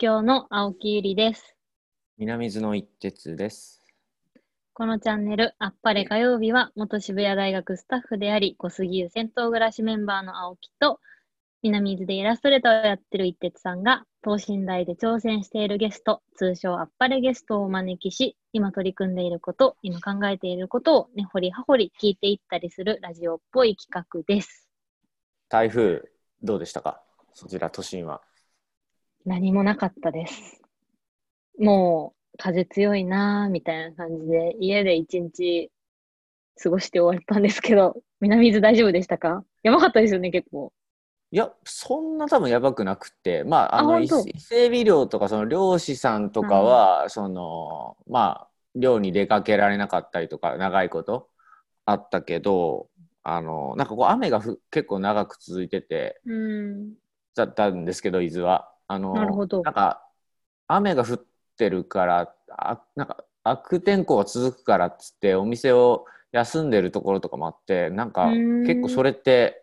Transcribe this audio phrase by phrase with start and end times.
[0.00, 1.56] 京の青木ゆりです。
[2.18, 3.82] 南津の一徹です。
[4.72, 11.00] このチャンネル、あっぱれ火曜日は、元渋谷大学スタッフであり、小杉湯銭湯暮らしメンバーの青木と、
[11.64, 24.68] 南伊豆でイラストレーターをやってる一徹さんが、等身大で挑戦しているゲスト、通称あっぱれゲストをお招きし、今取り組んでいること、今考えていることを根掘り葉掘り聞いていったりするラジオっぽい企画です。
[25.48, 26.02] 台風
[26.44, 27.02] どうでしたか？
[27.34, 28.22] そちら都心は。
[29.26, 30.60] 何もなかったです。
[31.58, 35.70] もう、風強いなぁ、みたいな感じで、家で一日
[36.62, 39.44] 過ごして終わったんですけど、南伊豆大丈夫でしたか？
[39.62, 40.72] やばかったですよね、結構。
[41.30, 51.28] いや、そんな多分やばくなくて、まあ、あの、伊伊勢海老とか、その漁師さんとかは、その、まあ、漁に出かけられなかったりとか、長いこと
[51.84, 52.88] あったけど、
[53.24, 56.94] あの、なんかこう、雨がふ結構長く続いてて、うん。
[57.34, 58.72] だったんですけど、伊豆は。
[58.88, 60.02] あの、なるほどなんか、
[60.66, 61.24] 雨が降っ
[61.56, 68.30] てるから、あなんか、悪天候が続くからっつって、お店を休んでるところとかもあって、なんか、
[68.66, 69.62] 結構それって、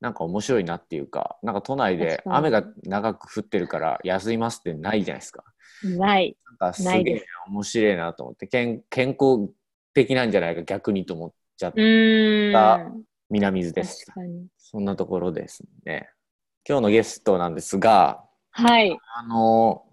[0.00, 5.44] なんか面白いなっていうか、なんか都内で雨が長く降ってるから休みますってないじゃないですか。
[5.84, 6.36] ない。
[6.44, 9.48] なんかすげえ面白いなと思って、健健康
[9.94, 11.72] 的なんじゃないか逆にと思っちゃっ
[12.52, 13.04] たん。
[13.30, 14.06] 南水です。
[14.58, 16.10] そんなところですね。
[16.68, 18.96] 今日のゲストなんですが、はい。
[19.16, 19.84] あの、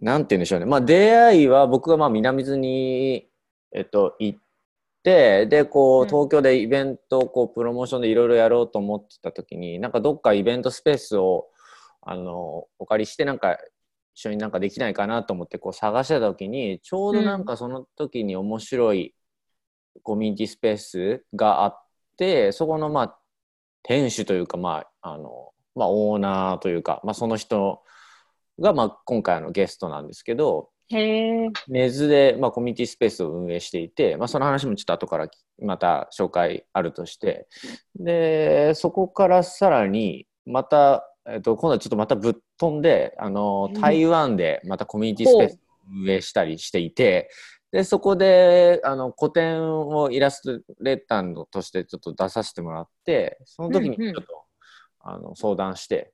[0.00, 0.66] なんて言うんでしょうね。
[0.66, 3.28] まあ、出会いは僕がまあ南津に、
[3.72, 4.38] えっと、行っ
[5.02, 11.48] て、で、こう東京でイベントをこう、プロモーションでいろいろやろうと思ってた時に、なんかどっかイベントスペースを、
[12.02, 13.58] あの、お借りして、なんか、
[14.14, 19.14] 一緒になんかできないかなと思ってこう探してた時に、ちょうどなんかその時に面白い
[20.02, 21.84] コミュニティスペースがあっ
[22.16, 23.18] て、そこのまあ、
[23.82, 27.82] 店主というか、まあ、あの、まあ、オーナーというか、まあ、その人
[28.60, 31.50] が、まあ、今回のゲストなんですけど、へえ。
[31.68, 35.28] 根津で、まあ、コミュニティスペースを運営していて、まあ、その話もちょっと後から
[35.62, 37.48] また紹介あるとして、
[37.96, 45.58] で、そこからさらに、また、えっと、今度はちょっとまたぶっ飛んで、あの、うん台湾でまたコミュニティスペースを
[45.90, 47.30] 運営したりしていて、
[47.72, 54.43] で、そこで、あの、個展をイラストレーターとしてちょっと出させてもらって、その時にうんうんちょっと、
[55.04, 56.12] あの、相談して、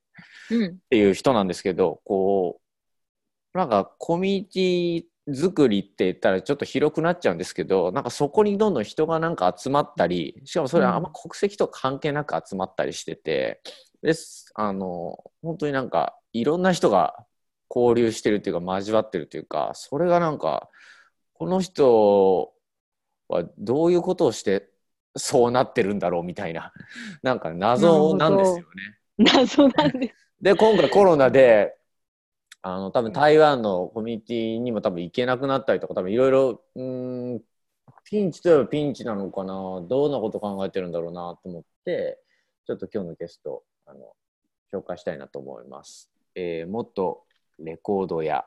[0.51, 0.71] うん。
[0.73, 2.61] っていう人なんですけど、こ
[3.55, 13.61] う、なんかコミュニティ作りって言ったらちょっと広くなっちゃうんですけど、なんかそこにどんどん人がなんか集まったり、しかもそれはあんま国籍と関係なく集まったりしてて、
[14.03, 17.27] です、あの、本当になんかいろんな人が
[17.75, 20.69] 交流してるっていうか交わってるっていうか、それがなんか、
[21.35, 22.53] この人
[23.29, 24.70] はどういうことをして
[25.17, 26.73] そうなってるんだろうみたいな、
[27.23, 28.99] なんか謎なんですよね。
[29.19, 30.15] 謎なんです。
[30.41, 31.77] で、今回コロナで、
[32.63, 37.43] あの、多分台湾のコミュニティにも多分行けなくなったりとか、多分いろいろ、うーん、
[38.05, 42.19] ピンチといえばピンチなのかな、どんなこと考えてるんだろうなと思って、
[42.67, 44.13] ちょっと今日のゲスト、あの、
[44.73, 46.11] 紹介したいなと思います。
[46.35, 47.25] えー、元
[47.59, 48.45] レコード屋、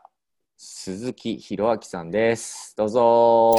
[0.57, 2.75] 鈴木弘明さんです。
[2.77, 3.55] どうぞ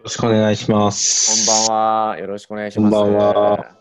[0.00, 1.44] よろしくお願いしまこす。
[1.44, 1.76] んばん
[2.08, 2.18] は。
[2.18, 2.90] よろしくお願いします。
[2.90, 3.74] こんばんは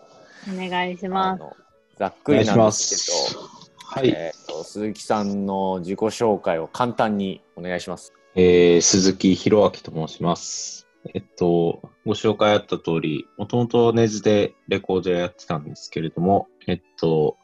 [0.53, 1.39] お願いしあます。
[1.39, 1.55] の
[1.97, 3.47] ざっくりなんですけど、
[3.85, 8.11] はい、えーと鈴木さんの自己紹介を簡単にお願いします。
[8.35, 10.87] えー鈴木弘明と申します。
[11.13, 17.37] えっと、ご紹介あった通り、もともと根津でレコードやってたんですけれども、えっと、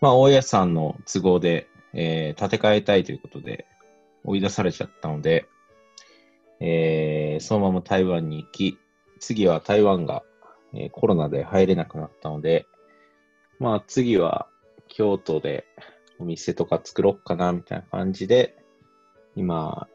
[0.00, 3.66] まあ、大家さんの都合で、えー建て替えたいということで、
[4.24, 5.46] 追い出されちゃったので、
[6.60, 8.78] えーそのまま台湾に行き、
[9.18, 10.22] 次は台湾が、
[10.74, 12.66] えーコロナで入れなくなったので、
[13.58, 14.46] まあ次は
[14.88, 15.64] 京都で
[16.18, 18.56] お店とか作ろっかなみたいな感じで、
[19.36, 19.88] 今、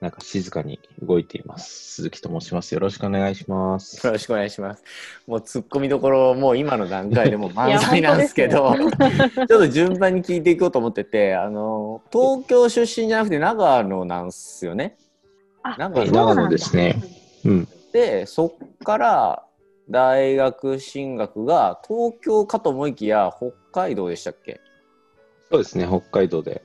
[0.00, 1.94] なんか静かに動いています。
[1.94, 2.74] 鈴木と申します。
[2.74, 4.06] よろしくお願いします。
[4.06, 4.84] よろしくお願いします。
[5.26, 14.96] もう突っ込みどころ、もう今の段階でもう満載なんですけど、いや本当です ちょっと順番に聞いていこうと思ってて、あの、東京出身じゃなくて長野なんですよね。
[15.64, 17.02] あ長野ですね。
[17.44, 17.68] うん。
[17.92, 19.44] で、そっから
[19.90, 24.60] 大学進学が東京かと思いきや北海道でしたっけ？
[25.50, 26.62] そうですね、北海道で。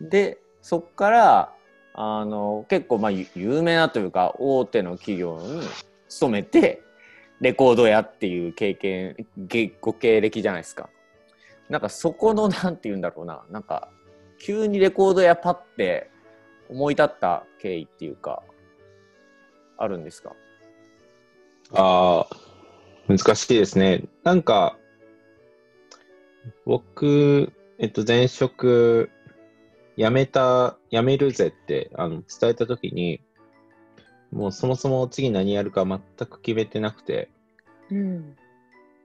[0.00, 1.52] でそっから
[1.94, 5.62] あの結構まあゆ有名なというか大手の企業に
[6.08, 6.82] 勤めて
[7.40, 10.88] レコード屋っていう経験げご経歴じゃないですか
[11.68, 13.88] なんかそこのなんて言うんだろうななんか
[14.38, 16.09] 急にレコード屋パッて
[16.70, 18.42] 思い立った経緯っていうか
[19.76, 20.32] あるんですか？
[21.72, 22.36] ああ、
[23.08, 24.04] 難しいですね。
[24.24, 24.76] なんか、
[26.64, 29.10] 僕、えっと、前職、
[29.96, 33.20] 辞めた、辞めるぜってあの伝えたときに、
[34.32, 37.30] もうそもそも次何やるか全く決めてなくて、
[37.90, 38.36] うん。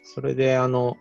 [0.03, 0.97] それで、あの、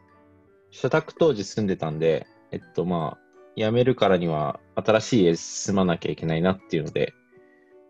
[0.71, 3.24] 社宅当時住んでたんで、えっと、まあ、
[3.57, 7.15] 辞めるからには新しい家住まなきゃいけないなっていうので、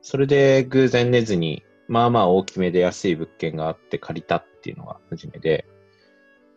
[0.03, 5.67] それで偶然寝ずに、まあまあ大きめで安い物件があって借りたっていうのが初めで、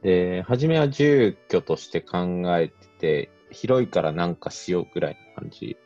[0.01, 5.77] で、初めは住居として考えてて、広いからなんかしようぐらいの感じ。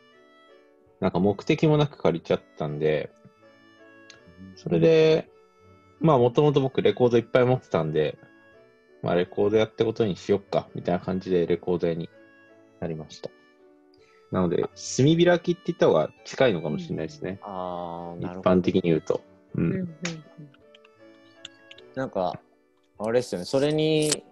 [1.00, 3.10] なんか目的もなく借りちゃったんで、
[4.56, 5.28] それで、
[6.00, 8.18] まあもともと僕レコードいっぱい持ってたんで、
[9.02, 12.10] まあレコードやってことにしよっか、みたいな感じでレコード屋に
[12.82, 13.30] なりました。
[14.32, 14.70] なので、炭
[15.06, 17.38] 開きって言った方が近いのかもしれないですね。
[17.42, 18.26] ああ、一。
[18.40, 19.20] 般的に言うと。
[19.54, 19.60] う。
[19.60, 19.96] うんんうん
[21.94, 22.40] なんか、
[22.98, 24.24] あれですよね、それに、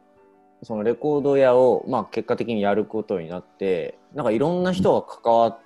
[0.62, 5.58] そのレコード屋を、まあ、結果的にやることになって、なんかいろんな人が関わっ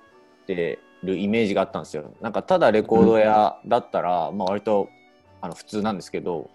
[0.45, 2.13] てるイメージがあったんですよ。
[2.21, 4.89] なんかただレコード屋だったら、まあ割と
[5.41, 6.49] あの普通なんですけど、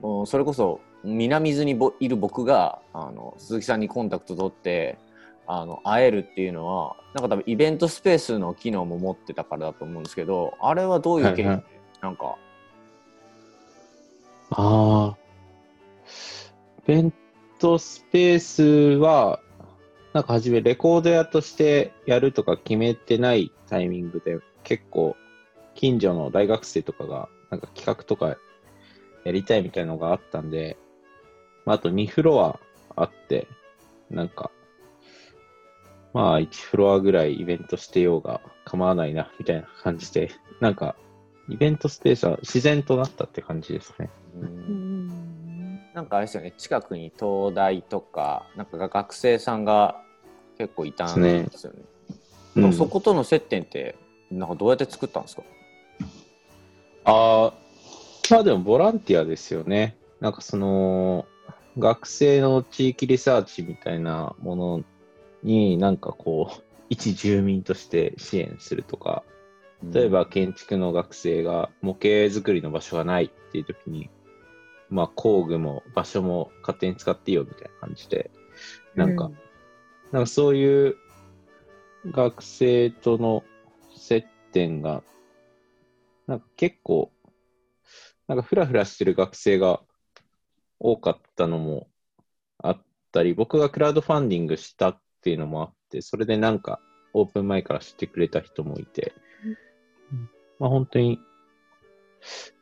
[0.00, 4.98] もうそれこそ南伊豆にぼいる僕があの鈴木さんにコンタクト取って、
[5.46, 11.64] あの会えるっていうのはなんか多分イベントスペースの機能も持ってたからだと思うんですけどあれはどういう経緯で、はいはい
[12.02, 12.36] なんか？
[14.50, 15.16] ああ。
[16.84, 17.12] イベン
[17.58, 18.62] トスペース
[18.98, 19.40] は、
[20.12, 25.16] なんか初めレコード屋としてやるとか決めてないタイミングで、結構
[25.74, 28.36] 近所の大学生とかが、なんか企画とか
[29.24, 30.76] やりたいみたいなのがあったんで、
[31.64, 32.60] まあ、あと2フロア
[32.94, 33.48] あって、
[34.10, 34.50] なんか、
[36.16, 40.30] まあ1フロアぐらいイベントしてようが構わないな、みたいな感じで、
[40.60, 40.96] なんか、
[41.48, 44.08] イベントスペースは自然となったって感じですね。
[44.34, 49.96] うんうんなんかあれですよね近くに東大とかなんか学生さんが
[50.58, 51.78] 結構いたんですよね。
[52.56, 53.96] うんそことの接点って
[54.30, 55.42] なんかどうやって作ったんですか？
[57.04, 57.52] ああ、
[58.30, 59.96] まあでもボランティアですよね。
[60.20, 61.26] なんかその、
[61.78, 64.84] 学生の地域リサーチみたいなもの
[65.46, 69.24] になんかこう、 一住民として支援するとか、
[69.92, 74.10] 例えば建築の学生が模型作りの場所がないっていう時に、
[74.88, 78.30] まあ工具も場所も勝手に使っていいよみたいな感じで、
[78.94, 79.30] なんか、
[80.12, 80.96] なんかそういう
[82.06, 83.42] 学生との
[83.96, 85.02] 接点が、
[86.26, 87.10] なんか結構、
[88.28, 89.80] なんかフラフラしてる学生が
[90.78, 91.88] 多かったのも
[92.58, 92.82] あっ
[93.12, 96.78] たり、僕がクラウドファンディングしたっていうのもあって、それでなんか
[97.12, 99.12] オープン前から知ってくれた人もいて、
[100.60, 101.18] まあ本当に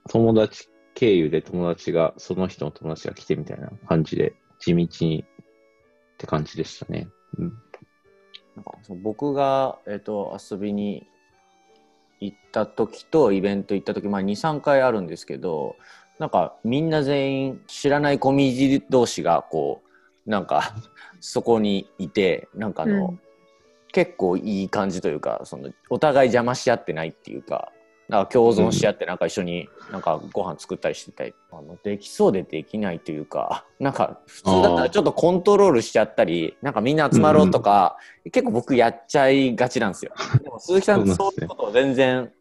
[0.08, 7.06] 友達経由で友達が、その人の友達が来てみたいな感じで、地道にって感じでしたね。
[7.36, 7.52] うん。
[8.56, 11.06] なんかその僕が、えっと遊びに
[12.20, 15.76] 行った時とイベント行った時、まあ、23回あるんですけど
[16.18, 19.83] なんかみんな全員知らないコミュニティ同士がこう
[20.26, 20.74] なんか
[21.20, 23.20] そこにいてなんかあの、うん。
[23.92, 27.70] 結構いい感じというかそのお互い邪魔し合ってないっていうか
[28.08, 40.12] なんか共存し合ってなんか一緒になんかご飯作ったりしてたり、あのできそうでできないというかなんか普通だったらちょっとコントロールしちゃったりなんかみんな集まろうとか、結構僕やっちゃいがちなんですよ。
[40.42, 42.32] でも鈴木さんそういうことを全然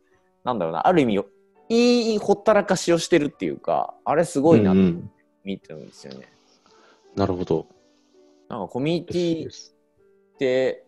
[0.43, 1.23] なんだろうなある意味
[1.69, 5.11] いいほったらかしをしてるっていうかあれすごいなってうんうん。
[5.45, 6.32] 見てるんですよね。
[7.15, 7.67] なるほど。
[8.49, 10.85] なんかコミュニティって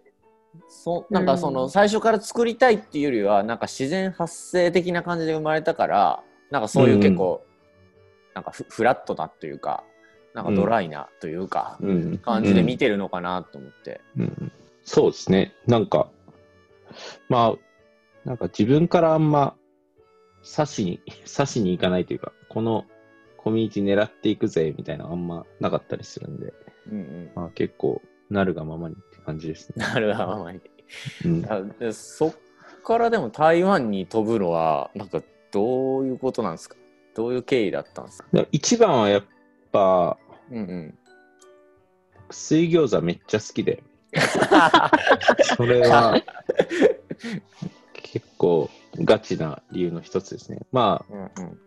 [0.67, 7.44] そなんかその最初から作りたいっていうよりはなんか自然発生的な感じで生まれたからなんかそういう結構、
[8.34, 9.84] なんかフフラットなというか
[10.36, 14.01] なんかドライなというか、うん感じで見てるのかなと思って。
[14.17, 14.51] うんうん
[14.86, 15.55] そうですね。
[15.65, 16.12] なんか、
[17.27, 17.55] まあ、
[18.24, 19.55] なんか自分からあんま
[20.44, 22.86] 刺しに、刺しに行かないというか、この
[23.46, 26.52] コミュニティ狙っていくぜみたいなのあんまなかったりするんで、
[26.92, 29.86] うんうん、まあ結構なるがままにって感じですね。
[29.86, 30.50] なるほど
[31.25, 32.34] うん、 あでそっ
[32.84, 35.22] からでも台湾に飛ぶのはなんか
[35.52, 36.75] どういうことなんですか？
[37.14, 38.28] どういう経緯だったんですか？
[38.34, 39.24] で一番はやっ
[39.72, 40.18] ぱ、
[40.50, 40.98] うんうん。
[42.32, 43.84] 水餃子めっちゃ好きで、
[45.56, 46.20] それは
[47.94, 50.58] 結構ガチな理由の一つですね。
[50.72, 51.60] まあ、うんうん。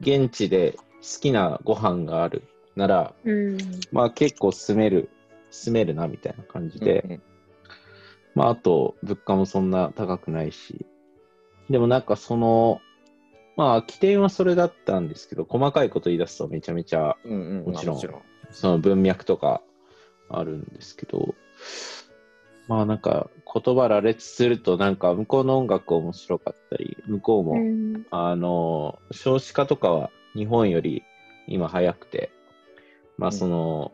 [0.00, 3.58] 現地で好きなご飯があるなら、うん。
[3.92, 5.10] まあ結構住める、
[5.50, 7.22] 住めるなみたいな感じで、うんうん。
[8.34, 10.86] まああと物価もそんな高くないし、
[11.70, 12.80] でもなんかその、
[13.56, 17.72] まあ起点はそれだったんですけど、細かいこと言い出すとめちゃめちゃうんうん。
[17.72, 19.62] もちろんまあその文脈とか
[20.28, 21.34] あるんですけど、
[22.68, 28.06] まあなんか言葉羅列するとなんか向こうの音楽面白かったり、向こうも、うん。
[28.10, 31.04] あの、少子化とかは日本より
[31.46, 32.30] 今早くて、
[33.18, 33.92] まあその、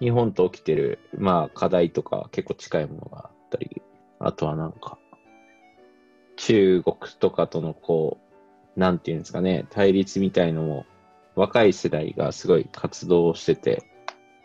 [0.00, 3.82] 日本と起きてる、まあ課題とか結構近いものがあったり、
[4.20, 4.98] あとはなんか、
[6.36, 8.18] 中国とかとのこ
[8.76, 10.86] う、なんていうんですかね、対立みたいのも、
[11.34, 13.82] 若い世代がすごい活動をしてて、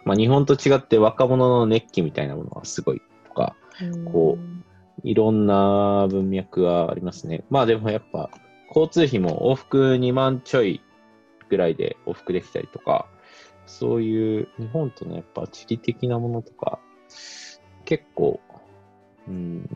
[0.04, 3.02] まあ日本と違って若者の熱気みたいなものがすごい
[4.06, 4.38] こ
[5.04, 7.44] いろんな文脈がありますね。
[7.50, 8.30] まあでもやっぱ、
[8.68, 10.82] 交通費も往復2万ちょい
[11.50, 13.08] ぐらいで往復できたりとか、
[13.66, 16.80] そういう日本とのやっぱ地理的なものとか、
[17.86, 18.40] 結構、
[19.28, 19.70] うん、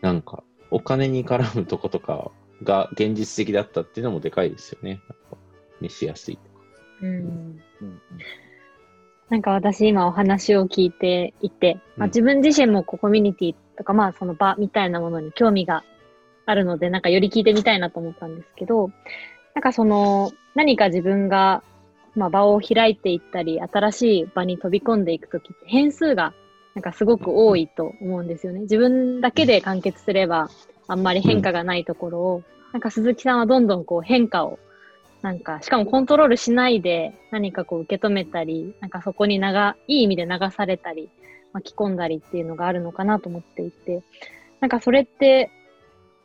[0.00, 2.30] なんかお金に絡むとことか
[2.62, 4.90] が現実的だったっていうのもでかいですよね。
[4.90, 5.36] やっぱ
[5.80, 6.48] 見しやすいとか。
[7.02, 8.00] うんうん
[9.30, 15.84] なんか私今お話を聞いていて、まあ、うん自分自身もこうコミュニティとかまあその場みたいなものに興味が
[16.46, 18.90] あるので、なんかより聞いてみたいなと思ったんですけど、
[19.54, 21.62] なんかその何か自分が
[22.14, 26.34] まあ場を開いていったり、新しい場に飛び込んでいくときって変数が
[26.74, 28.60] なんかすごく多いと思うんですよね。
[28.60, 30.50] 自分だけで完結すれば
[30.86, 34.58] あんまり変化がないところを、なんか鈴木さんはどんどんこう変化を
[35.24, 39.46] なんか、しかもコントロールしないで何かこう受け止めたり、なんかそこに流、
[39.88, 41.08] いい意味で流されたり、
[41.54, 44.02] 巻き込んだりっていうのがあるのかなと思っていて、
[44.60, 45.50] なんかそれって、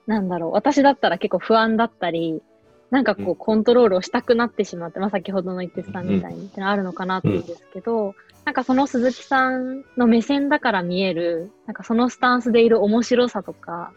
[0.05, 2.41] なんだろう、私だったら結構不安だったり、
[2.89, 3.29] なんかこうん。
[3.29, 13.93] うコントロールをしたくなってしまって、まあ先ほどの一徹さんみたいにってのあるのかなと思うんですけど、なんかその鈴木さんの目線だから見える、なんかそのスタンスでいる面白さとか、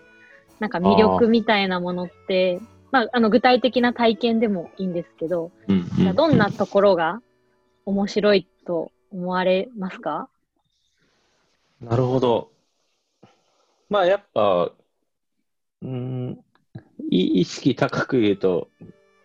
[0.60, 2.60] なんか魅力みたいなものって、
[2.92, 7.20] まあ、あの具体的な体験でもいいんですけど、うんじゃあどんなところが
[7.86, 10.28] 面白いと思われますか？
[11.80, 12.50] なるほど。
[13.88, 14.72] まあやっぱ、
[15.82, 16.44] うーん、
[17.10, 18.68] い意識高く言うと、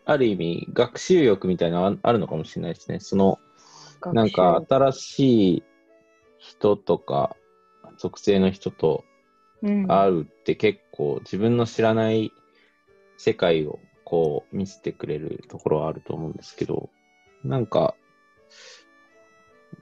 [0.06, 3.00] ある意味学習欲みたいなのああるのかもしれないですね。
[3.00, 3.40] その、
[4.14, 5.64] なんか新しい
[6.38, 7.36] 人とか、
[7.98, 9.04] 属性の人と
[9.64, 12.32] うん、会うって結構自分の知らない
[13.18, 16.90] 世界をこう見せてくれるところはあると思うんですけど、
[17.44, 17.96] なんか、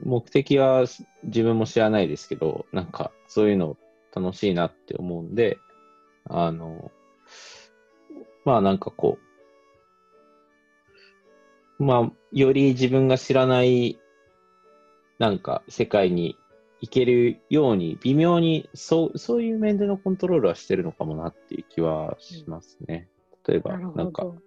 [0.03, 0.85] 目的は
[1.23, 3.77] 自分も知らないですけど、なんかそういうの
[4.15, 5.57] 楽しいなって思うんで、
[6.25, 6.91] あの、
[8.45, 9.19] まあなんかこ
[11.79, 13.99] う、まあ、より自分が知らない、
[15.19, 16.37] なんか世界に
[16.81, 23.09] 行けるように、微妙にそう、そういう面でのコントロールはしてるのかもなっていう気はしますね。
[23.47, 24.37] 例えば、なんか、ど。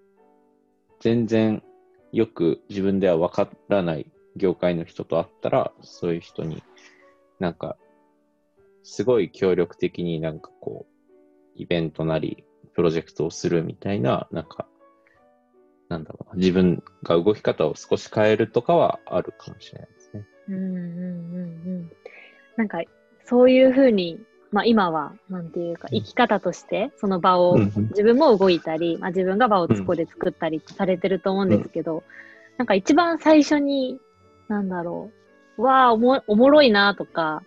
[1.01, 1.63] 全然
[2.13, 6.63] よく自分では分からない業界の人と会ったら、そういう人に
[7.39, 7.77] なんか、
[8.83, 10.93] すごい協力的になんかこう、
[11.55, 14.67] イベントなり、プロジェクトをするみたいな、なんか、
[15.89, 20.27] なんだろうな、自分が動き方を少し変えるとかはあるかもしれないですね。
[20.49, 21.93] うんうんうんうん。
[22.57, 22.83] なんか、
[23.25, 32.03] そういうふうに、まあ今は、なんていうか、生き方として、その場を、うん自分も動いたり、まあ、自分が場をそこで作ったりされてると思うんですけど、
[32.57, 33.99] なんか一番最初に、
[34.49, 35.11] なんだろ
[35.59, 37.43] う、わあおも、おもろいなとか、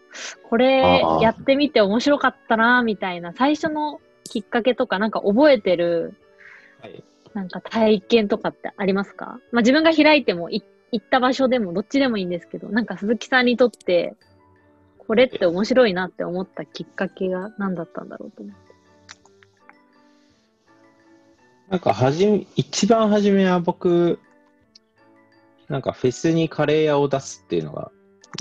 [0.49, 6.13] これやってみて面白かったなみたいな、最初のきっかけとか、なんか覚えてる、
[6.81, 7.03] はい。
[7.33, 9.39] なんか体験とかってありますか？
[9.51, 14.15] まあ自分が開いても、い行った場所でも、どっちでもいいんですけど、なんか鈴木さんにとって、
[15.07, 18.61] これって面白いなって思ったきっかけが何だったんだろうと思って。
[21.69, 24.19] なんかはじめ、一番初めは僕、
[25.67, 27.91] なんかフェスにカレー屋を出すっていうのが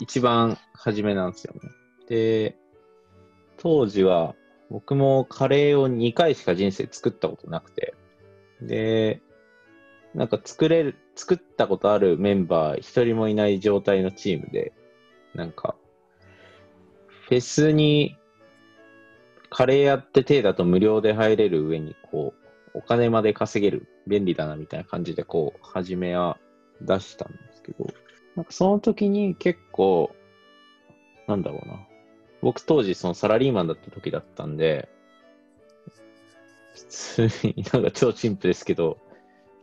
[0.01, 1.61] 一番初めなんですよね。
[2.09, 2.57] で、
[3.57, 4.35] 当時は
[4.69, 7.95] 僕もカレーを2回しか人生作ったことなくて、
[8.61, 9.23] で、
[10.15, 14.73] なんか作れる、作ったことあるメンバー一人もいない状態のチームで、
[15.35, 15.77] なんか、
[17.31, 18.19] フェスに
[19.51, 22.35] カレーやって手だと無料で入れる上に、こ
[22.75, 26.39] う、お金まで稼げる、便利だなみたいな感じで、こう、初めは
[26.81, 27.87] 出したんですけど、
[28.35, 30.11] なんかその時に結構、
[31.29, 31.87] なんだろうな。
[32.43, 34.89] 僕当時そのサラリーマンだった時だったんで、
[36.75, 38.99] 普通になんか超シンプルですけど、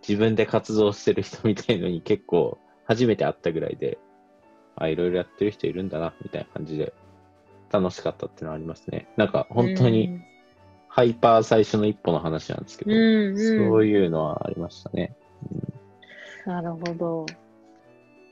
[0.08, 3.98] 自分で活動してる人みたいのに結構初めて会ったぐらいで、
[4.78, 6.94] あ、いろいろやってる人いるんだな、みたいな感じで
[7.72, 9.08] 楽しかったっていうのはありますね。
[9.18, 10.22] なんか本当に
[10.88, 13.02] ハイパー最初の一歩の話なんですけど、うん、う
[13.34, 15.16] んうん、そういうのはありましたね。
[16.46, 17.26] なるほど。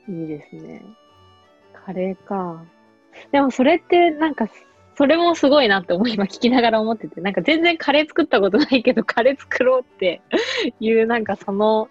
[0.08, 0.82] いいですね。
[1.84, 2.64] カレーか。
[3.30, 4.48] でもそれってなんか、
[4.96, 10.22] それもすごいなって思い今聞きながら思ってて、なんか全然カレー作ったことないけど、カレー作ろうって
[10.80, 11.88] いう、なんかその、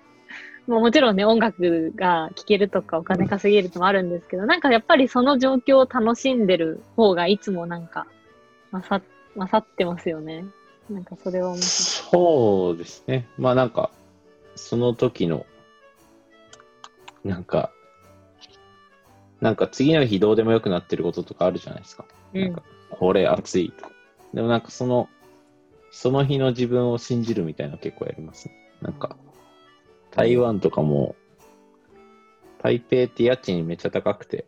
[0.67, 8.07] もうもちろんね、音楽が聴けるとかお金稼げるともあるんですけど、なんかやっぱりその状況を楽しんでる方がいつもなんか、
[8.71, 9.03] 勝
[9.35, 10.45] 勝ってますよね。
[10.89, 13.27] なんかそれは面白そうですね。
[13.37, 13.91] まあなんか、
[14.55, 15.45] その時の、
[17.23, 17.71] なんか、
[19.41, 22.05] なんか次の日どうでもよくなってることとかあるじゃないですか。
[22.33, 22.39] い。
[22.39, 23.91] なんか、これ暑いとか。
[24.33, 25.09] でもなんかその、
[25.91, 28.55] その日の自分を信じるみたいなの結構やりますね。
[28.81, 29.15] なんか、
[30.15, 31.15] 台湾とかも、
[32.61, 34.45] 台北って家賃めっちゃ高くて、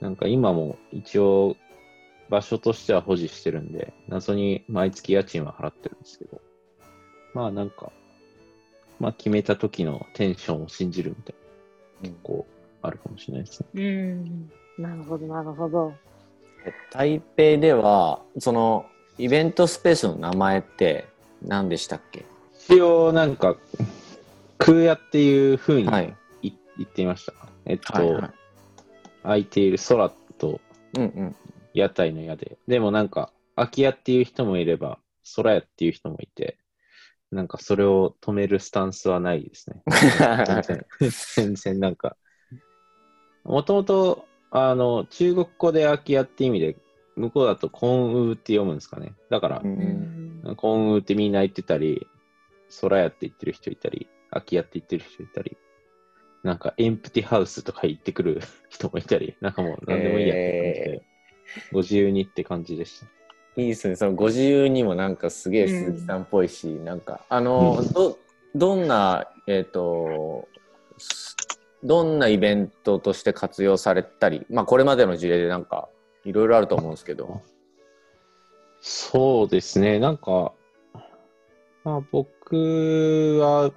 [0.00, 1.56] なんか今も一応
[2.30, 6.40] 場所としては保持してるんで、謎に毎月家賃は払ってるんですけど、
[7.34, 7.92] まあなんか、
[9.00, 11.34] まあ決めた時のテンションを信じるみたい
[12.02, 12.46] な、結構
[12.80, 13.66] あるかもしれないですね。
[13.74, 14.50] うん。
[14.78, 15.92] なるほど、なるほど。
[16.90, 18.86] 台北では、その、
[19.18, 21.06] イベントスペースの名前って
[21.42, 22.24] 何でしたっけ？
[22.68, 23.56] 一応なんか、
[24.64, 26.16] 空屋っていう風にはい。
[26.42, 27.32] い言っていました。
[27.66, 28.30] えっと、はい、はい。
[29.22, 30.60] 空いている空と
[30.96, 31.36] うんうん。
[31.74, 32.58] 屋台の屋で。
[32.68, 34.98] でもなんか、空き家っていう人もいれば、
[35.36, 36.58] 空屋っていう人もいて、
[37.30, 39.82] なんかそれを止めるスタンスはないですね。
[40.46, 40.86] 全然、
[41.34, 42.16] 全然なんか、
[43.44, 46.76] もともと、あの、中国語で空き家って意味で、
[47.16, 49.14] 向こうだとコンウーって読むんですかね。
[49.30, 50.56] だからう、うんん。
[50.56, 52.06] コンウーってみんな言ってたり、
[52.80, 55.56] 空屋って言ってる人いたり、空き家って言ってる人いたり、
[56.42, 61.02] なんかエンプティハウスとか言ってくる 人もいたり、なんかもう何でもいいやって感じで、
[61.72, 63.06] ご自由にって感じでした。
[63.56, 63.96] いいですね。
[63.96, 68.18] その50にもなんかすげえ鈴木さんっぽいし、なんか、あの、うんど、
[68.54, 70.48] どんな、えっ、と、
[70.98, 71.36] す
[71.84, 75.88] どんなイベントとして活用されたり、まあこれまでの事例でなんか、
[76.24, 77.42] いろいろあると思うんですけど。
[78.80, 80.52] そうですね、なんか、
[81.84, 83.72] まあ僕は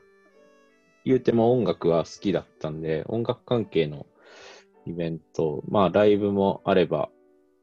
[1.05, 4.05] 言うても音楽は好きだったんで、音楽関係の
[4.85, 7.09] イベント、まあライブもあれば、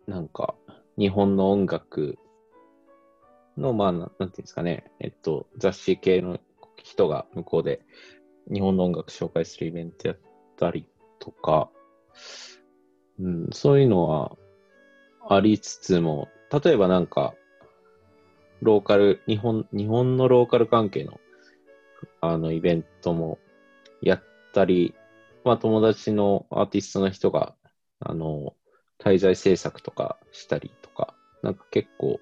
[0.06, 0.54] なんか
[0.98, 2.18] 日本の音楽
[3.56, 6.38] の、まあなんていうんですかね、えっと、雑誌系の
[6.76, 7.80] 人が向こうで
[8.52, 10.18] 日本の音楽紹介するイベントやっ
[10.56, 10.86] たり
[11.18, 11.70] とか、
[13.20, 14.36] うん、そういうのは
[15.28, 16.28] ありつつも、
[16.64, 17.34] 例えばなんか、
[18.60, 21.20] ローカル、日本、日本のローカル関係の、
[22.20, 23.38] あの、イベントも
[24.00, 24.94] やったり、
[25.44, 27.54] まあ、友達のアーティストの人が、
[28.00, 28.54] あの、
[28.98, 32.20] 滞在制作とかしたりとか、なんか結構、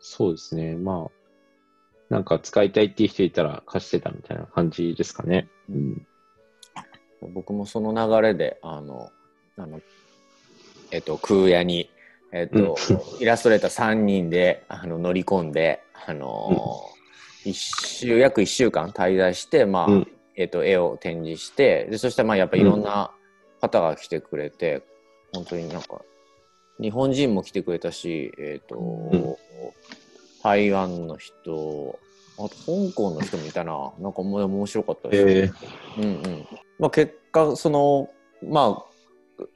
[0.00, 1.10] そうですね、まあ、
[2.08, 5.48] なんか使いたいっていう人いたら貸してたみたいな感じですかね。
[5.68, 6.06] うん。
[7.34, 9.10] 僕もその流れで、あの、
[9.56, 9.80] あの、
[10.90, 11.90] えっ、と、空屋に、
[12.32, 12.76] えっ、と、
[13.20, 16.80] イラストレーター3人で、あの、乗り込んで、あの
[17.44, 20.08] 一週、約1週間滞在して、まあ、うん。
[20.36, 23.10] えっ、と、絵を展示して、で、そしてまあ、やっぱいろんな
[23.60, 24.82] 方が来てくれて、
[25.32, 26.00] 本当になんか、
[26.80, 29.36] 日本人も来てくれたし、えっ、と、ん。
[30.42, 31.98] 台湾の人、
[32.38, 33.92] あと香港の人もいたな。
[33.98, 35.62] なんかもう面白かったです。
[35.98, 36.00] え。
[36.00, 36.46] うんうん。
[36.78, 38.08] まあ、結果その
[38.46, 38.84] ま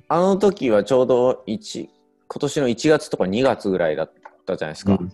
[0.09, 1.89] ああの時はちょうど1
[2.29, 4.13] 今年の1月とか2月ぐらいだっ
[4.47, 5.07] たじゃないですか、うん。
[5.07, 5.13] も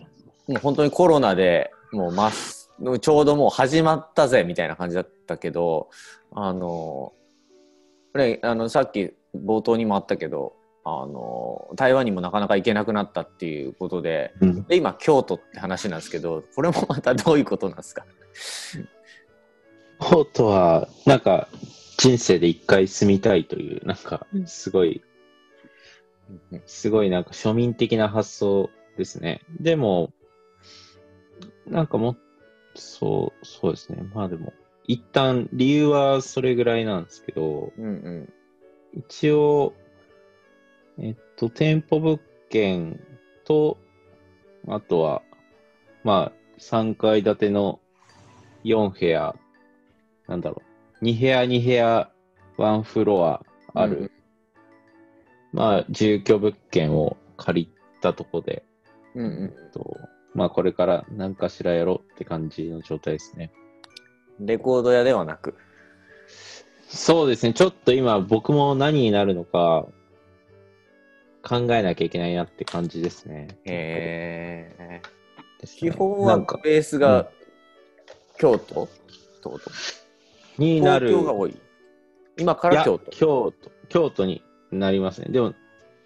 [0.49, 2.58] う本当にコロナでもうます
[3.01, 5.89] ちょうどもう始まったぜみたいな感じだったけど
[6.31, 7.13] あの
[8.13, 10.53] ねあのさっき冒頭にもあったけど
[10.85, 14.63] あの台湾にもなかなか行けなくなったっていうことでうん。
[14.63, 18.05] で今京都って話なんですけどこれもまたどういうことなんですか？
[19.99, 21.49] 京都は、なんか、
[21.97, 24.47] 人生で一回住みたいという、なんかう、ん。
[24.47, 25.03] すごい、
[26.65, 29.41] すごいなんか庶民的な発想ですね。
[29.59, 30.13] でも、
[31.67, 32.15] なんかも、
[32.75, 34.03] そう、そうですね。
[34.13, 34.53] まあでも、
[34.85, 38.33] 一旦理由はそれぐらいなんですけど、うんうん。
[38.93, 39.73] 一応、
[40.97, 42.99] えっと、店舗物件
[43.45, 43.77] と、
[44.67, 45.21] あとは、
[46.03, 47.79] まあ、3階建ての
[48.63, 49.35] 4部屋、
[50.27, 50.61] なんだろ
[51.01, 52.11] う、2部屋、2部屋、
[52.57, 54.11] 1フロアある、うん。
[55.53, 58.63] まあ、住居物件を借りたとこで、
[59.15, 59.43] うんうん。
[59.45, 59.97] えっと、
[60.39, 63.51] まあ、これから何かしらやろうって感じの状態ですね。
[64.39, 65.53] レコード屋ではなく。
[66.87, 69.85] そうですね、ちょっと今、僕も何になるのか
[71.43, 73.49] 考えなきゃいけないなって感じですね。
[73.65, 75.01] へえ。
[75.59, 77.29] ですね基本はベースが
[78.37, 78.85] 京都？
[78.85, 78.93] って
[79.43, 79.71] こと？
[80.57, 81.57] になる東京が多い。
[82.37, 83.11] 今から京都。
[83.11, 83.71] 京都。
[83.89, 85.27] 京都になりますね。
[85.31, 85.53] でも、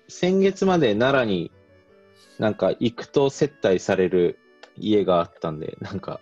[0.07, 1.51] 先月まで奈良に
[2.39, 4.39] なんか行くと接待される
[4.77, 6.19] 家があったんで、なんか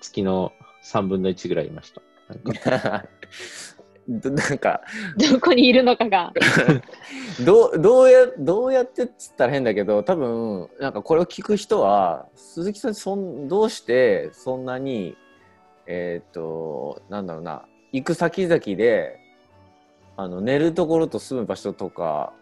[0.00, 0.52] 月の
[0.84, 2.02] 3分の1ぐらいいました。
[2.28, 3.04] なんか
[4.08, 4.80] どなんか
[5.16, 6.32] どこにいるのかが。
[7.44, 15.16] どうどうやどうやってっつったら変だけど多分なんかこれを聞く人は鈴木さんそんどうしてそんなに
[15.86, 19.18] えっ、となんだろうな行く先々で
[20.16, 22.32] あの寝るところと住む場所とか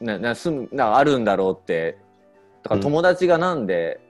[0.00, 1.98] なな住むなあるんだろうって
[2.66, 4.00] だからうん友達がなんで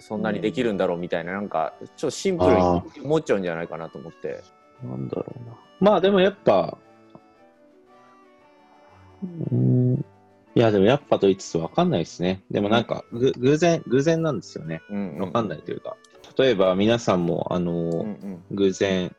[0.00, 4.42] そんなにできるんだろうみたいな、なんかちょっとシンプルにあ思っちゃうんじゃないかなと思って。
[4.82, 5.56] なんだろうな。
[5.80, 6.76] まあでもやっぱ、
[9.22, 10.04] うーん、
[10.54, 12.42] いやでもやっぱと言いつつわかんないですね。
[12.50, 14.82] でもなんかぐ偶然、偶然なんですよね。
[14.90, 15.96] うんわかんないというか。
[16.38, 19.14] 例えば皆さんも、あのーうんうん偶然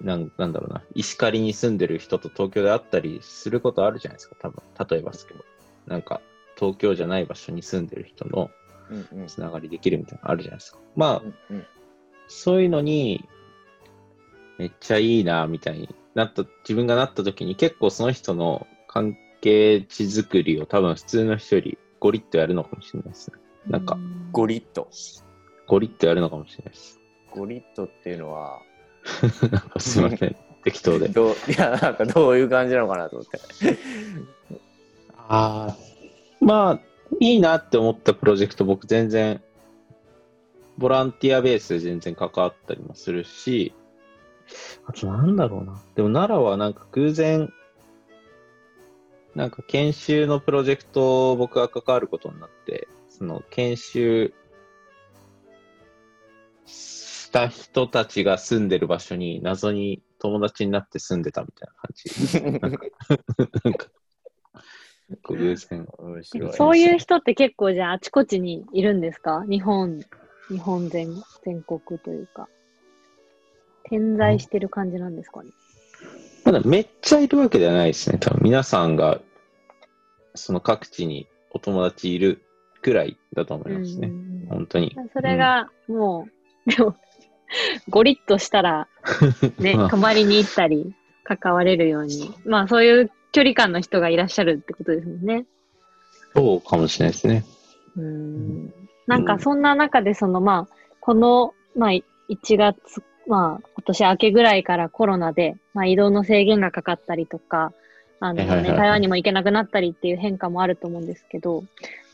[0.00, 5.44] なん、なんだろうな、石狩に住んでる人と東京で会ったりすることあるじゃないですか、多分例えばですけど。
[5.86, 6.20] なんか、
[6.60, 8.50] 東京じゃない場所に住んでる人の
[9.26, 10.78] つながりできるみたいなのあるじゃないですか。
[10.94, 11.66] まあ、うんうん
[12.30, 13.28] そういうのに、
[14.56, 23.38] めっちゃいいな、みたいになった、自分がなった時に結構その人の関係値作りを多分普通の人よりゴリッとやるのかもしれないですね。
[23.66, 23.98] なんか
[24.30, 24.88] ゴリッと。
[25.66, 27.00] ゴリッとやるのかもしれないです。
[27.32, 28.60] ゴリッとっていうのは、
[29.50, 31.08] なんかすいません、 適当で。
[31.08, 33.76] どういや、なんかどういう感じなのかなと思って。
[35.16, 35.89] ああ。
[36.40, 36.80] まあ、
[37.20, 39.42] いいなって思ったプロジェクト、僕全然、
[40.78, 43.74] ボランティアベースで全然関わったりもするし、
[44.86, 45.80] あとなんだろうな。
[45.94, 47.52] でも奈良はなんか偶然、
[49.34, 54.32] なんか研修のプロジェクトを僕が関わることになって、その研修
[56.66, 62.42] した人たちが住んでる場所に謎に友達になって住んでたみたいな感じ。
[62.60, 62.86] なんか、
[63.64, 63.86] なんか
[65.24, 65.86] 偶然。
[65.98, 66.52] 面白い。
[66.52, 69.44] そういう人って結構じゃああちこちにいるんですか？
[69.48, 70.00] 日本、
[70.48, 71.08] 日本全
[71.44, 72.48] 全国というか。
[73.84, 75.50] 点在してる感じなんですかね？
[76.44, 78.18] ただめっちゃいるわけではないですね。
[78.18, 79.20] 多分皆さんが、
[80.34, 82.40] その各地にお友達いる
[82.82, 84.08] くらいだと思いますね。
[84.08, 84.96] うん本当に。
[85.12, 86.26] それがも
[86.66, 86.96] う、でも、
[87.88, 88.88] ゴリッとしたら、
[89.58, 90.94] ね、ま あ泊まりに行ったり、
[91.24, 95.46] 関われるように、まあそういう距離感の人がいらっしゃるってことですもんね。
[96.34, 97.44] そうかもしれないですね。
[97.96, 98.74] うん。
[99.06, 102.04] なんかそんな中でそのまあ、この、まあ1
[102.56, 107.72] 月、まあ今年明けぐらいからコロナで、まあ移動の制限がかかったりとか、
[108.20, 111.64] あのね、台湾にも行けなくなったりっていう変化もあると思うんですけど、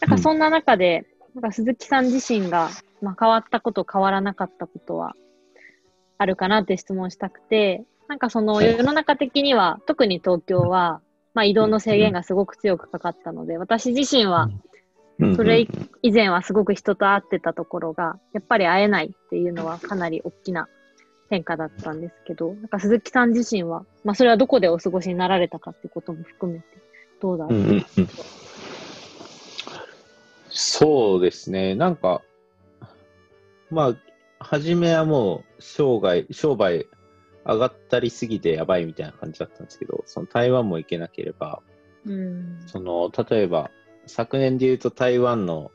[0.00, 2.70] なんかそんな中で、なんか鈴木さん自身が、
[3.02, 5.14] まあ、変わったこと、変わらなかったことは
[6.16, 8.78] あるかなって質問したくて、なんかそのはい。
[8.78, 11.00] 世の中的には、特に東京は、
[11.36, 14.48] まあ移動の制限がすごく強くかかったので、私自身は
[15.18, 15.36] うん。
[15.36, 15.68] それ
[16.02, 20.68] 以前はすごく人と会ってたところが、やっぱり会えないっていうのはかなり大きな
[21.28, 26.64] 変化だったんですけど、なんか鈴木さん自身は、まあそれはどこでお過ごしになられたかってことも含めて、
[27.20, 27.86] どうだろう、うん。
[30.48, 31.74] そうですね。
[31.74, 32.22] なんか、
[33.70, 33.96] まあ、
[34.38, 36.86] 初めはもう、生涯、商売
[37.46, 41.62] 上がったりすぎてやばいみたいな感じだったんですけど、その台湾も行けなければ、
[42.04, 42.58] うん。
[42.66, 43.70] その、例えば、
[44.06, 45.70] 昨年で言うと台湾の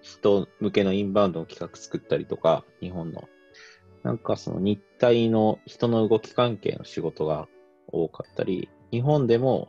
[0.00, 3.24] 人向けのインバウンドの企画作ったりとか、日本の。
[4.02, 7.48] なんかその日体の人の動き関係の仕事が
[7.88, 9.68] 多かったり、日本でも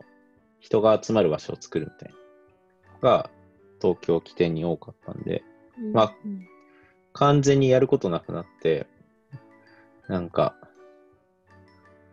[0.60, 2.16] 人が集まる場所を作るみたいな。
[3.00, 3.30] が、
[3.80, 5.42] 東京起点に多かったんで、
[5.92, 6.46] まあうん
[7.16, 8.86] 完全にやることなくなって、
[10.06, 10.54] なんか、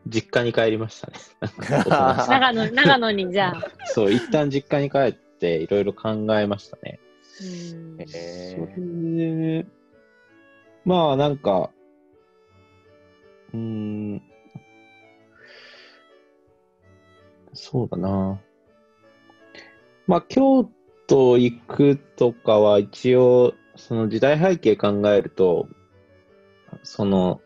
[0.08, 1.14] 実家に帰りましたね。
[1.90, 7.00] 長野、長野にじゃあ、そう、一旦実家に帰っていろいろ考えましたね。
[7.42, 8.06] うんえ
[8.56, 9.66] それで、
[10.86, 11.72] まあなんか、
[13.54, 14.22] うーん、
[17.54, 18.42] そうだな。
[20.08, 20.70] まあ京
[21.08, 25.68] 都行くとかは一応、その時代背景考えると、
[26.84, 27.42] その、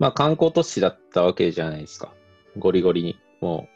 [0.00, 2.12] まあ観光都市だったわけじゃないですか。
[2.58, 3.20] ゴリゴリに。
[3.40, 3.68] も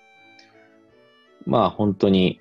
[1.47, 2.41] う、まあ本当に、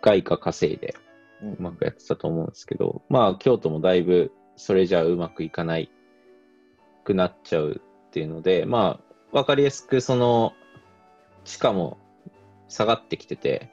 [0.00, 0.96] 外貨稼いで、
[1.42, 5.90] うまくやってたと思うんですけど、まあ、京都もだいぶそれじゃうまくいかない
[7.04, 9.00] くなっちゃうっていうので、ま
[9.32, 10.52] あ、わかりやすくその、
[11.44, 11.98] 地価も
[12.68, 13.70] 下がってきてて、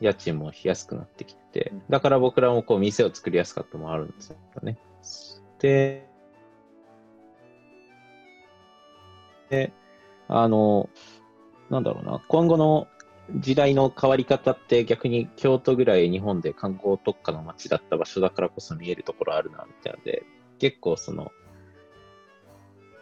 [0.00, 4.78] 家賃も安くなってきてて、だから僕らもこう店を作りやすかったのもあるんですよね。
[5.60, 6.08] で、
[9.52, 9.70] で
[10.28, 10.88] あの、
[11.68, 12.88] なんだろうな、今後の
[13.36, 20.24] 時代の変わり方って逆に京都ぐらい日本で観光特化の街だった場所だからこそ見えるところあるなみたいなんで、
[20.58, 21.30] 結構その、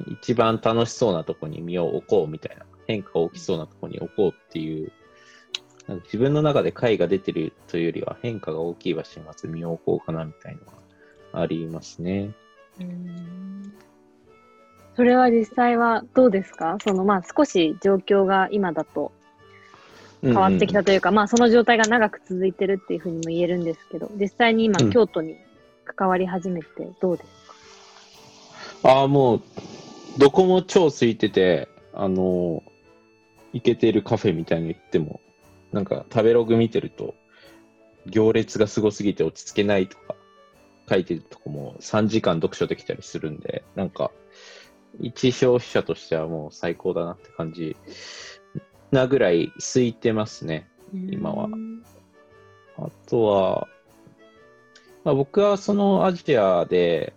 [0.08, 4.90] 一番楽しそうなとこに身を置こうみたいな、変化が起きそうなとこに置こうっていう、
[5.86, 10.66] なんか自分の中で解が出てるというよりは変化が大きい場所にまず身を置こうかなみたいなの
[11.32, 12.34] がありますね。
[12.80, 13.72] うん
[14.96, 16.76] それは実際はどうですか？
[16.84, 19.12] そのまあ少し状況が今だと
[20.22, 24.90] 変わってきたというか、まあその状態が長く続いてるっていうふうにも言えるんですけど、実際に今、うん。
[24.90, 25.36] 京都に
[25.84, 26.66] 関わり始めて
[27.00, 27.28] どうです
[28.82, 29.42] か、ああ、もう、
[30.18, 32.70] どこも超空いてて、あのー
[33.52, 35.20] 行けてるカフェみたいに行っても、
[35.72, 37.16] なんか食べログ見てると、
[38.06, 40.14] 行列がすごすぎて落ち着けないとか
[40.88, 44.12] 書いてるとこも3時間読書できたりするんで、なんか、
[44.98, 47.76] 一消費者としてはもう最高だなって感じ
[48.90, 50.68] なぐらい空いてますね。
[50.92, 51.48] 今は
[52.76, 53.68] あとは、
[55.04, 57.14] まあ、僕はそのアジアで、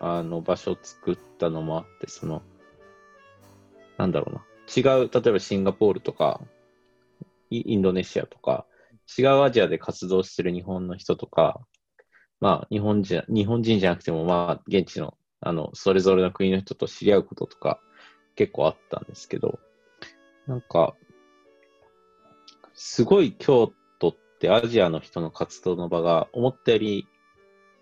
[0.00, 2.42] あの場所を作ったのもあって、その、
[3.96, 4.44] なんだろうな。
[4.76, 6.40] 違う、例えばシンガポールとか、
[7.50, 8.66] イインドネシアとか、
[9.18, 11.60] 違うアジアで活動してる日本の人とか、
[12.40, 17.80] まあ、日本人、日本人じゃなくても、まあ、現地の、あの、それぞれの国の人と知り合うこととか、
[18.34, 19.58] 結構あったんですけど、
[20.46, 20.94] なんか、
[22.74, 27.08] すごい京都ってアジアの人の活動の場が思ったより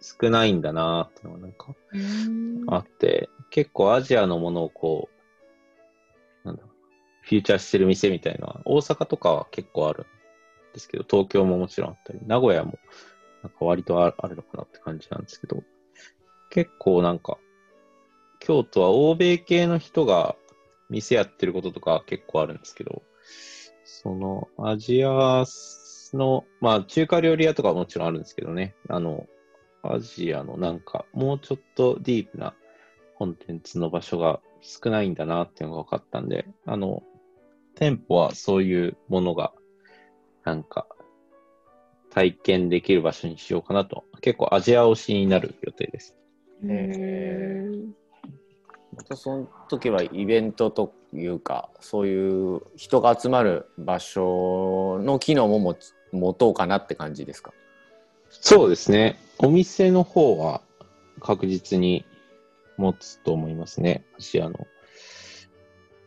[0.01, 2.65] 少ないんだなっていうのがなんかうん。
[2.69, 5.09] あって、結構アジアのものをこ
[6.45, 6.73] う、なんだろう、
[7.23, 10.07] フューチャーしてる店みたいな大阪とかは結構あるん
[10.73, 12.79] ですけど、東京ももちろんあったり、名古屋も
[13.43, 15.63] なんか割とああるのかなって感じなんですけど、
[16.51, 17.39] 結構なんか、
[18.47, 20.37] 京都は欧米系の人が
[20.89, 23.03] 店やってることとか結構あるんですけど、
[23.85, 25.45] そのアジア
[26.13, 29.27] の、まあ中華料理屋とかはもちろんあるんですけどね、あの、
[29.83, 32.55] アジアのなんかもうちょっとディープな
[33.17, 37.03] コンテンツの場所が少ないんだなっていうのが分かったんで、あの、
[37.75, 39.55] 店舗はそういうものが
[40.45, 40.87] なんか
[42.11, 46.15] 体験できる場所にしようかなと、結構アジア推しになる予定です。
[46.63, 48.06] へまた
[49.15, 55.77] その時はイベントというかそういう人が集まる場所の機能も
[56.13, 57.53] 持とうかなって感じですか？
[58.31, 59.19] そうですね。
[59.39, 60.63] お店の方は
[61.21, 62.05] 確実に
[62.77, 64.67] 持つと思いますね、アジアの。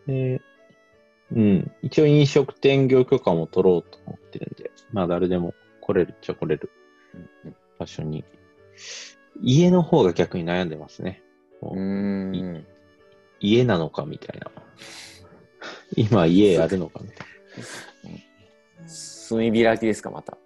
[0.08, 0.42] で、
[1.32, 1.72] うん。
[1.82, 6.72] 一応飲食店業許可も取ろうと思ってるんで、まあ誰でも来れるっちゃ来れる
[7.78, 8.26] 場所に。
[9.42, 11.24] 家の方が逆に悩んでますね。
[11.62, 12.66] うん
[13.40, 14.52] 家なのかみたいな。
[15.96, 17.28] 今家やるのかみたい
[19.30, 20.38] 炭開きですかまた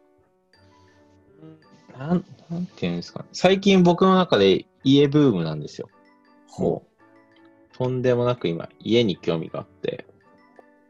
[1.98, 2.08] な。
[2.08, 3.26] なん、なんていうんですかね。
[3.32, 5.90] 最近僕の中で家ブームなんですよ。
[6.58, 6.86] も
[7.74, 10.06] う、とんでもなく今、家に興味があって、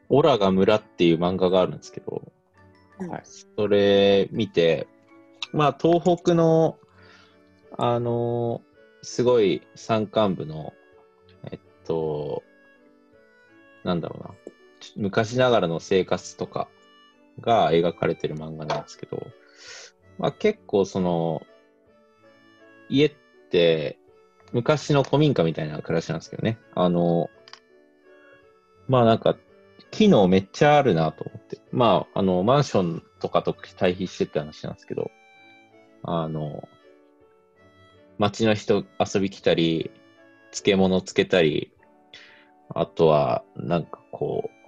[0.09, 2.21] オラが村っていう漫画があるんですけど、
[3.09, 3.21] はい
[3.57, 4.87] それ見て、
[5.51, 6.77] まあ、東北の、
[7.77, 8.61] あの
[9.01, 10.73] すごい山間部の、
[11.85, 12.43] と、
[13.83, 14.35] なんだろうな、
[14.95, 16.69] 昔ながらの生活とか
[17.39, 19.27] が描かれてる漫画なんですけど、
[20.17, 21.45] まあ、結構その、
[22.89, 23.13] 家っ
[23.49, 23.97] て、
[24.51, 26.59] 昔の古民家みたいな暮らしなんですけどね。
[26.75, 27.29] あの、
[28.87, 29.35] まあなんか、
[29.89, 31.57] 機能めっちゃあるなと思って。
[31.71, 35.11] まあ、あの、マンションとかと対比してって話なんですけど、
[36.03, 36.67] あの、
[38.19, 39.91] 街の人遊び来たり、
[40.51, 41.72] 漬物つけたり、
[42.75, 44.63] あとは、なんかこう、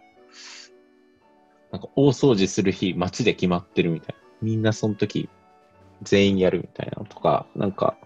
[1.72, 4.22] なんか大掃除する日、街で決まってるみたいな。
[4.42, 5.30] みんなその時、
[6.02, 7.98] 全員やるみたいなのとか、なんか、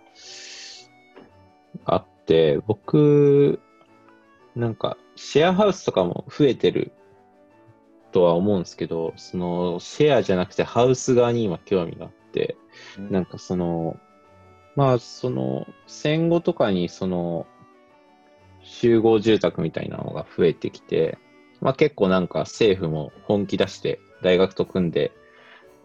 [1.86, 3.60] あって、僕、
[4.56, 6.92] なんか、シェアハウスとかも増えてる
[8.12, 12.58] とは思うんですけど、その、シェアじゃなくてハウス側に今興味があって、
[12.98, 13.98] なんかその、
[14.76, 17.46] まあ、その、戦後とかにその、
[18.70, 21.18] 集合住宅みたいなのが増えてきて、
[21.60, 25.12] まあ結構なんか政府も本気出して大学と組んで、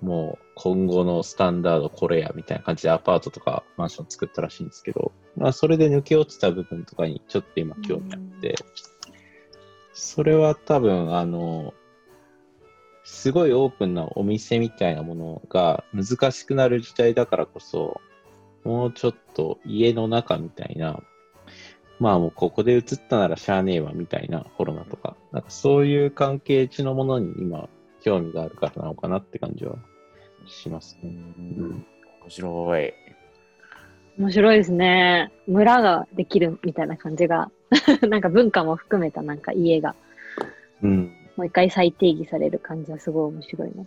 [0.03, 8.55] もう今後のスタンダードこれやみたいな感じでアパートとかマンション作ったらしいんですけど、まあそれで抜け落ちた部分とかにちょっと今興味あって、
[9.94, 11.73] それは多分あの、
[13.03, 18.01] すごいオープンなお店みたいなものが難しくなる時代だからこそ、
[18.62, 21.03] もうちょっと家の中みたいな、
[22.00, 27.68] まあもうここで映ったならしゃあねえわみたいなコロナとか、なんかそういう関係値のものに今、
[28.02, 29.76] 興味があるからなのかなって感じは
[30.46, 31.12] しますうね。
[31.12, 31.87] ん
[32.22, 32.92] 面白い。
[34.18, 35.33] 面白いですね。
[35.46, 37.50] 村ができるみたいな感じが、
[38.09, 39.94] なんか文化も含めたなんか家が
[40.83, 41.12] うん。
[41.37, 43.85] もう一回再定義される感じはすごい面白いな。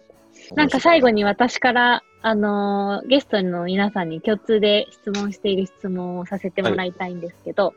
[0.56, 7.74] なんか最後に私から、あのーゲストの皆さんに共通で質問している質問をさせてもらいたいんですけど、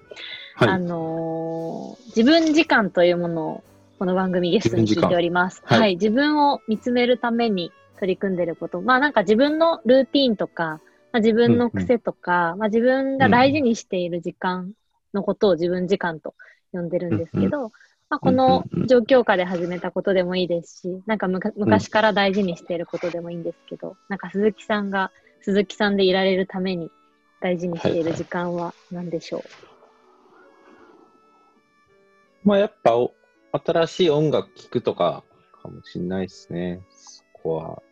[0.56, 0.80] あはい。
[0.80, 3.64] のー自分時間というものを
[3.98, 5.62] この番組ゲストに聞いております。
[5.64, 5.94] はいはい。
[5.94, 8.80] 自分を見つめるために取り組んでいること。
[8.80, 10.80] まあなんか自分のルーティーンとか、
[11.12, 14.72] まあ、自分の癖とか、まあ自分が大事にしている時間
[15.12, 16.34] のことを自分時間と
[16.72, 17.72] 呼んでるんですけど、まあこのうん
[18.22, 26.90] うんうん状況下で始めたことでもいいですし、なんかむか昔から大事にしていることでもいいんですけど、なんか鈴木さんが鈴木さんでいられるために
[27.40, 29.38] 大事にしている時間は何でしょ
[32.44, 33.14] う、まあやっぱお
[33.52, 35.24] 新しい音楽聴くとか
[35.62, 36.80] かもしれないですね。
[36.90, 37.82] そこは。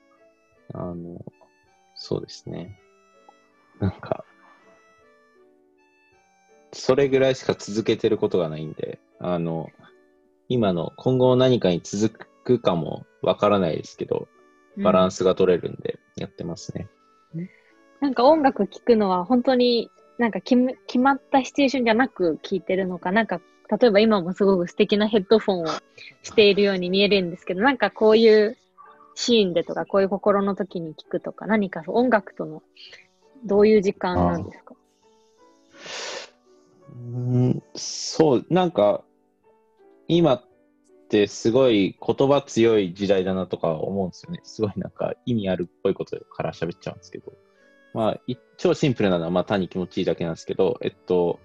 [0.75, 1.25] あの、
[1.95, 2.79] そうですね。
[3.81, 4.25] なんか、
[6.73, 9.71] それぐらいしか続けてることがないんで、あの、
[10.49, 14.29] 今の今後何かに続くかもわからないですけど、
[14.79, 16.89] バランスが取れるんでやってますね。
[18.01, 20.57] なんか音楽聴くのは本当になんか決
[20.99, 25.67] まったシチュエーションじゃなく聴いてるのか、なんか例えば今もすごく素敵なヘッドフォンを
[26.23, 28.57] しているように見えるんですけど、なんかこういう
[29.15, 32.63] シーンでとか、こういう心の時に聴くとか、何か音楽との
[33.45, 34.75] どういう時間なんですか？
[36.89, 37.49] うー。
[37.57, 39.03] んそう、なんか、
[40.09, 40.45] 今っ
[41.09, 44.41] てすごい言葉強い時代だなとか思うんですよね。
[44.43, 47.33] すごいなんか意味あるっぽいことから喋っちゃうんですけど。
[47.95, 51.41] まあ、い超シンプルなのは、まあ単に気持ちいいだけなんですけど、えっと、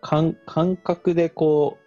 [0.00, 1.78] 感感覚でこ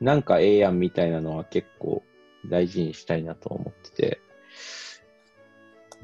[0.00, 2.02] う、なんかええやんみたいなのは結構
[2.46, 4.20] 大事にしたいなと思ってて、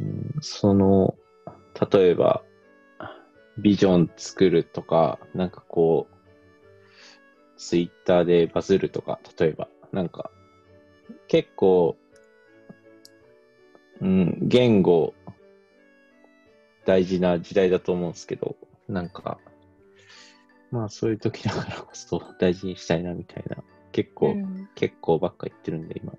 [0.00, 1.14] うん、その、
[1.92, 2.42] 例えば、
[3.58, 6.13] ビジョン作るとか、なんかこう、
[7.56, 10.30] ツイッターでバズるとか、例えば、なんか、
[11.28, 11.96] 結構、
[14.00, 15.14] うん、言語、
[16.84, 18.56] 大事な時代だと思うんですけど、
[18.88, 19.38] なんか、
[20.70, 23.56] まあそういう時だからこそ大事にしたいなみたいな、
[23.92, 26.12] 結構、うん結構ばっか言ってるんで、今。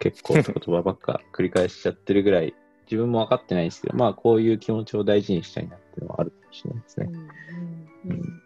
[0.00, 7.08] 結構言葉ばっか繰り返しちゃってるぐらい、自分も分かってないんですけど、まあこういう気持ちを大事にしたいなっていうのはあるかもしれないですね。
[8.04, 8.42] うんうんうん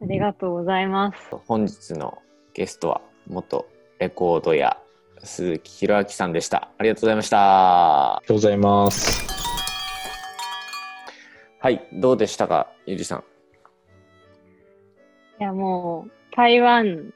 [0.00, 1.18] ありがとうございます。
[1.46, 2.18] 本日の
[2.54, 3.66] ゲストは元
[3.98, 4.78] レコード屋
[5.24, 6.70] 鈴木弘明さんでした。
[6.78, 8.16] ありがとうございました。
[8.16, 9.26] ありがとうございます。
[11.60, 13.24] はい、どうでしたか、ゆりさん？
[15.40, 17.12] いやもう、台湾、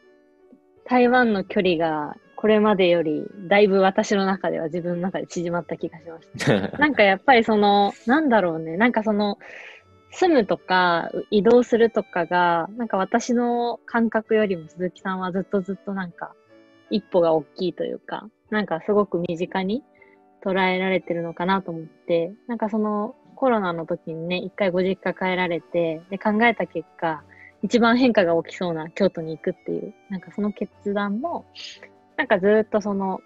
[0.84, 6.58] 台湾の距離がこれまでよりだいぶ私の中では自分の中で縮まった気がしました。
[6.78, 9.38] なんかやっぱりその、なんだろうね、なんかその、
[10.12, 16.34] 住むとか移動するとかが、なんか私の感覚よりも鈴木さんはずっとずっとなんか
[16.90, 19.82] 一歩が大きいというか、なんかすごく身近に
[20.44, 27.22] 捉えられてるのかなと思って、なんかそのコロナの時にね、一回ご実家帰られて、で考えた結果、
[27.62, 31.46] 一番変化が起きそうな京都に行くっていう、なんかその決断も、
[32.16, 33.20] なんかずっとその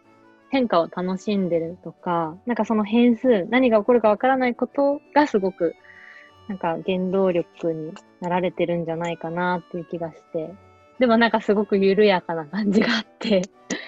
[0.50, 5.74] 変化を楽しんでるとか、なんかその変数、何が起こるかわからないことがすごく、
[6.48, 10.54] なんか原動力になられてるんじゃないかなっていう気がして、
[10.98, 13.42] でもなんかすごく緩やかな感じがあって、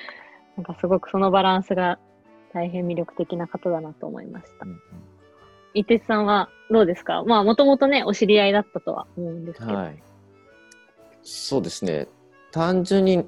[0.56, 1.98] なんかすごくそのバランスが
[2.52, 4.66] 大変魅力的な方だなと思いました。
[5.74, 7.22] 伊鉄さんはどうですか？
[7.24, 9.74] まあもともとね、お知り合いだったとは思うんですけど。
[9.74, 10.02] はい。
[11.22, 12.08] そうですね。
[12.50, 13.24] 単純に流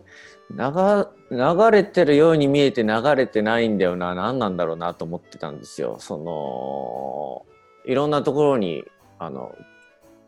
[1.31, 5.97] 流れてるように見えて流れてないんだよな何なんだろうなと思ってたんですよ。
[6.01, 7.47] その
[7.85, 8.85] いろんなところに
[9.21, 9.55] あの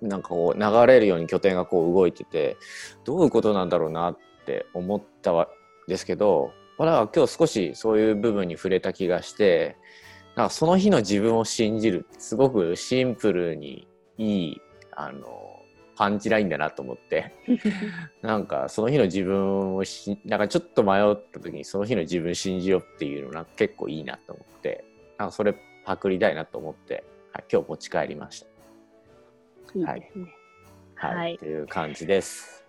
[0.02, 2.56] なんかこう流れるように拠点がこう動いてて
[3.04, 5.48] どういうことなんだろうなって思ったわ
[5.88, 9.76] ですけどまあだから今日少しそういう部分に触れた気がして
[10.36, 13.88] なんかその日の自分を信じるすごくシンプルに
[14.18, 14.60] いい
[14.94, 15.26] あの
[15.96, 17.32] パンチラインだなと思って
[18.22, 24.84] なんかその日の自分をしなんかちょっと迷った時にその日の自分信じようっていうのが結構いいなと思って
[25.18, 28.51] なんかそれパクりたいなと思って、はい、今日持ち帰りました。
[29.74, 30.34] いいですね。
[30.94, 32.64] はい、はい、という感じです。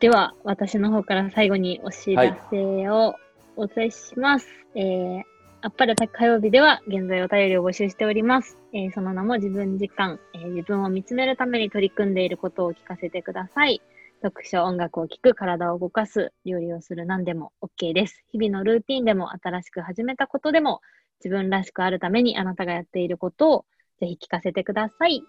[0.00, 3.16] では、私の方から最後にお知らせを
[3.56, 4.48] お伝えします。
[4.74, 5.22] はい、えー、
[5.60, 8.56] あっぱれ火曜日では現在お便りを募集しております。
[8.72, 13.82] えー、その名も自分時間、えー、自分を見つめるために取り組んでいることを聞かせてください。
[14.22, 18.22] 読書、音楽を聴く、体を動かす、料理をする、何でも OK です。
[18.32, 20.80] 日々のルーティンでも、新しく始めたことでも、
[21.24, 23.64] 自分らしくあるためにあなたがやっていることを
[23.98, 25.22] ぜひ聞かせてください。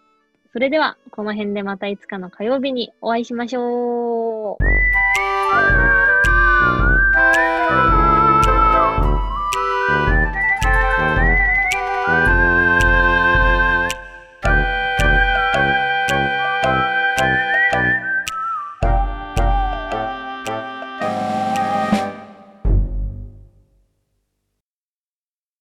[0.53, 6.00] それでは、この辺でまたいつかの火曜日にお会いしましょう。